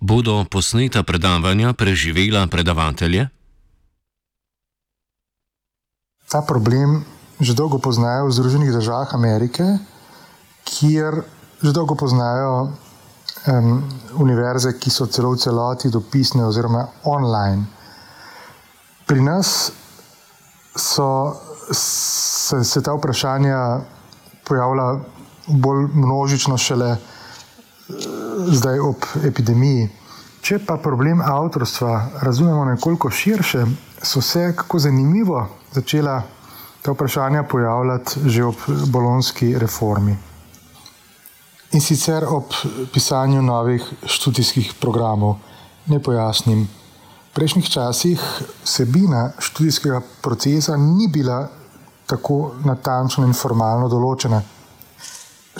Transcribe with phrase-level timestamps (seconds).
[0.00, 3.28] Bodo posneta predavanja preživela predavatelje?
[6.24, 7.04] Ta problem
[7.40, 9.64] že dolgo poznajo v Združenih državah Amerike,
[10.64, 11.24] kjer
[11.60, 12.72] že dolgo poznajo
[13.48, 13.80] um,
[14.20, 17.64] univerze, ki so celo v celoti dopisne oziroma online.
[19.04, 19.72] Pri nas
[20.76, 21.36] so
[21.72, 23.80] se, se ta vprašanja
[24.44, 25.00] pojavila
[25.48, 26.96] bolj množično šele
[28.48, 29.88] zdaj ob epidemiji.
[30.40, 33.64] Če pa problem avtorstva razumemo nekoliko širše,
[34.02, 36.22] so se kako zanimivo začela
[36.82, 40.16] ta vprašanja pojavljati že ob bolonski reformi.
[41.72, 42.54] In sicer ob
[42.92, 45.36] pisanju novih študijskih programov.
[45.86, 46.64] Ne pojasnim.
[47.30, 48.22] V prejšnjih časih
[48.64, 51.48] vsebina študijskega procesa ni bila
[52.06, 54.42] tako natančno in formalno določena.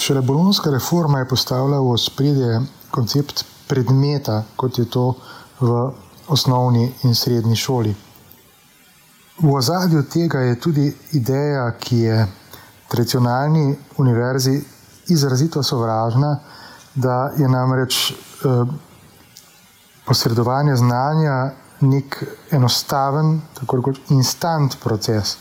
[0.01, 5.15] Šele bolonska reforma je postavila v ospredje koncept predmeta, kot je to
[5.61, 5.91] v
[6.29, 7.93] osnovni in srednji šoli.
[9.43, 12.27] V ozadju tega je tudi ideja, ki je
[12.89, 14.63] tradicionalni univerzi
[15.09, 16.39] izrazito sovražna,
[16.95, 18.65] da je namreč eh,
[20.07, 25.37] posredovanje znanja nek enostaven, tako kot instant proces.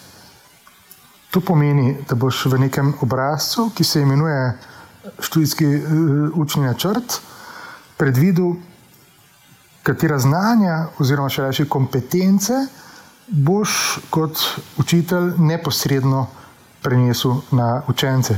[1.32, 4.58] To pomeni, da boš v nekem obrazcu, ki se imenuje
[5.20, 5.84] študijski uh,
[6.36, 7.22] učni načrt,
[7.98, 8.56] predvidel,
[9.84, 12.54] katera znanja oziroma še reči kompetence
[13.30, 14.38] boš kot
[14.78, 16.28] učitelj neposredno
[16.82, 18.38] prenesel na učence.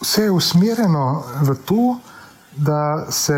[0.00, 1.96] Vse je usmerjeno v to,
[2.56, 3.36] da se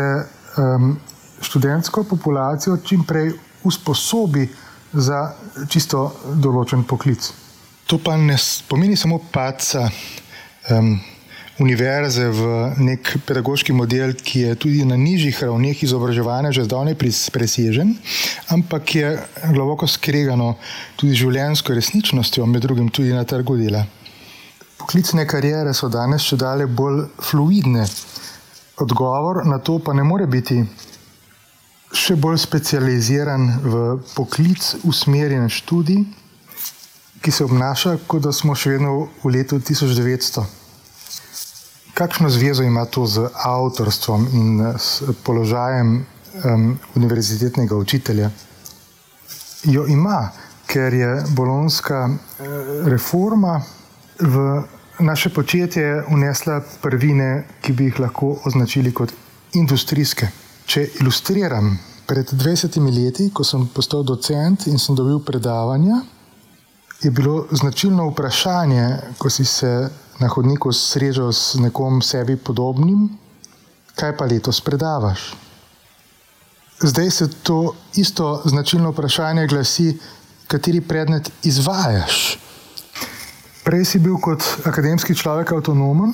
[0.57, 0.97] um,
[1.41, 3.33] študentsko populacijo čim prej
[3.63, 4.49] usposobi
[4.93, 5.33] za
[5.67, 7.31] čisto določen poklic.
[7.89, 8.37] To pa ne
[8.69, 9.87] pomeni samo paca
[10.69, 10.99] um,
[11.59, 12.41] univerze v
[12.85, 16.95] nek pedagoški model, ki je tudi na nižjih ravneh izobraževanja že zdavnaj
[17.33, 17.95] presežen,
[18.53, 19.09] ampak je
[19.51, 20.55] globoko skregano
[20.95, 23.83] tudi življenjsko resničnostjo, med drugim tudi na trgu dela.
[24.79, 27.89] Poklicne karijere so danes še dalje bolj fluidne.
[28.79, 30.61] Odgovor na to pa ne more biti
[31.91, 33.83] še bolj specializiran v
[34.13, 36.05] poklic usmerjen študij,
[37.21, 40.59] ki se obnaša, kot da smo še vedno v letu 1900
[41.99, 46.05] kakšno zvezo ima to z avtorstvom in s položajem
[46.43, 48.29] um, univerzitetnega učitelja?
[49.63, 50.29] Jo ima,
[50.65, 52.45] ker je bolonska eh,
[52.87, 53.61] reforma
[54.19, 54.63] v
[54.99, 59.11] naše početje unesla prvine, ki bi jih lahko označili kot
[59.53, 60.31] industrijske.
[60.65, 61.75] Če ilustriram,
[62.07, 65.99] pred 20 leti, ko sem postal docent in sem dobil predavanja,
[67.01, 69.89] je bilo značilno vprašanje, ko si se
[70.19, 73.09] na hodniku srečal s nekom sebi podobnim,
[73.95, 75.33] kaj pa letos predavaš?
[76.81, 79.97] Zdaj se to isto značilno vprašanje glasi,
[80.47, 82.37] kateri predmet izvajaš.
[83.63, 86.13] Prej si bil kot akademski človek avtonomen,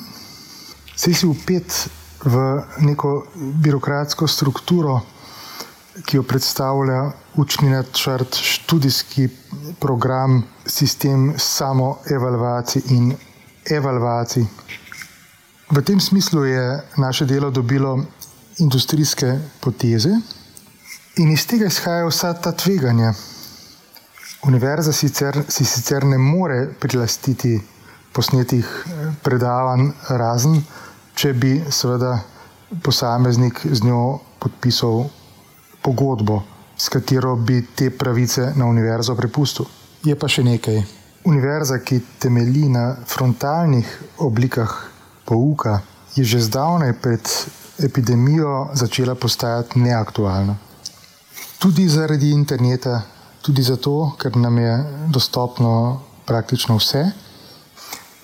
[0.96, 1.88] si si upet
[2.24, 5.00] v neko birokratsko strukturo,
[6.04, 9.28] ki jo predstavlja učni načrt, študijski
[9.80, 13.14] program, sistem samoevalvacij in
[13.70, 14.46] evalvacij.
[15.70, 18.04] V tem smislu je naše delo dobilo
[18.58, 20.10] industrijske poteze
[21.16, 23.14] in iz tega izhajajo vsa ta tveganja.
[24.46, 27.60] Univerza sicer, si sicer ne more prilastiti
[28.12, 30.62] posnetih eh, predavanj, razen
[31.16, 32.18] če bi seveda
[32.84, 35.06] posameznik z njo podpisal
[35.86, 36.42] pogodbo,
[36.76, 39.66] s katero bi te pravice na univerzo prepustil.
[40.02, 40.82] Je pa še nekaj
[41.26, 43.86] univerza, ki temelji na frontalnih
[44.26, 44.74] oblikah
[45.26, 45.80] pouka,
[46.16, 47.22] je že zdavnaj pred
[47.78, 50.56] epidemijo začela postajati neaktualna.
[51.58, 53.02] Tudi zaradi interneta,
[53.42, 54.74] tudi zato, ker nam je
[55.12, 57.04] dostopno praktično vse,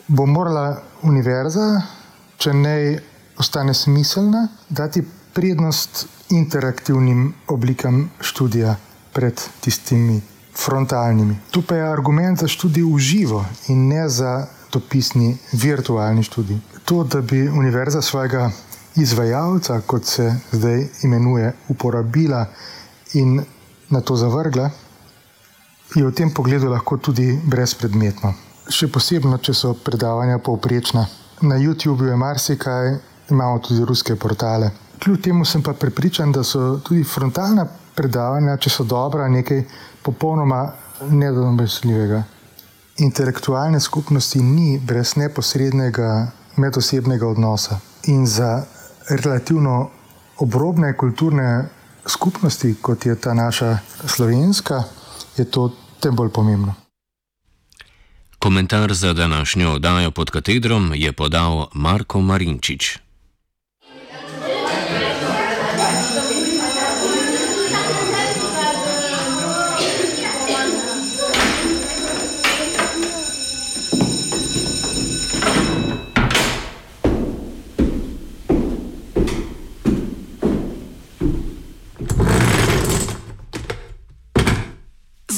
[0.08, 1.82] bo morala univerza,
[2.38, 2.76] če ne
[3.38, 8.76] ostane smiselna, dati prednost interaktivnim oblikam študija
[9.12, 10.20] pred tistimi
[10.56, 11.36] frontalnimi.
[11.50, 16.58] Tu pa je argument za študij v živo in ne za dopisni virtualni študij.
[16.84, 18.50] To, da bi univerza svojega
[18.96, 22.46] izvajalca, kot se zdaj imenuje, uporabila
[23.14, 23.42] in
[23.88, 24.70] na to zavrgla,
[25.94, 28.32] je v tem pogledu lahko tudi brezpredmetno.
[28.72, 31.04] Še posebno, če so predavanja povprečna.
[31.42, 32.94] Na YouTubu je marsikaj,
[33.30, 34.70] imamo tudi ruske portale.
[35.02, 39.64] Kljub temu sem pa prepričan, da so tudi frontalna predavanja, če so dobra, nekaj
[40.02, 40.60] popolnoma
[41.10, 42.22] nedomesljivega.
[43.02, 47.80] Intelektualne skupnosti ni brez neposrednega medosebnega odnosa.
[48.06, 48.62] In za
[49.08, 49.90] relativno
[50.38, 51.68] obrobne kulturne
[52.06, 54.84] skupnosti, kot je ta naša slovenska,
[55.36, 56.74] je to tem bolj pomembno.
[58.38, 62.98] Komentar za današnjo oddajo pod katedrom je podal Marko Marinčič.